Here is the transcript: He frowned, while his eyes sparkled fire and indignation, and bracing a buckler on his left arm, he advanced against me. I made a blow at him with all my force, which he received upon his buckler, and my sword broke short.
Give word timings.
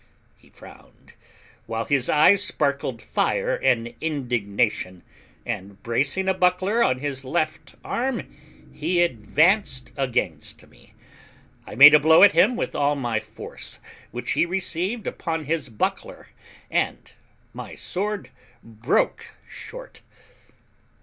He 0.35 0.49
frowned, 0.49 1.13
while 1.67 1.85
his 1.85 2.09
eyes 2.09 2.43
sparkled 2.43 3.03
fire 3.03 3.55
and 3.55 3.93
indignation, 4.01 5.03
and 5.45 5.79
bracing 5.83 6.27
a 6.27 6.33
buckler 6.33 6.81
on 6.81 6.97
his 6.97 7.23
left 7.23 7.75
arm, 7.85 8.27
he 8.73 9.03
advanced 9.03 9.91
against 9.95 10.67
me. 10.67 10.95
I 11.67 11.75
made 11.75 11.93
a 11.93 11.99
blow 11.99 12.23
at 12.23 12.31
him 12.31 12.55
with 12.55 12.73
all 12.73 12.95
my 12.95 13.19
force, 13.19 13.79
which 14.09 14.31
he 14.31 14.43
received 14.43 15.05
upon 15.05 15.43
his 15.43 15.69
buckler, 15.69 16.29
and 16.71 17.11
my 17.53 17.75
sword 17.75 18.31
broke 18.63 19.37
short. 19.47 20.01